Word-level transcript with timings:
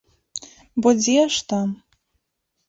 Бо 0.85 0.89
дзе 1.01 1.19
ж 1.35 1.45
там! 1.53 1.69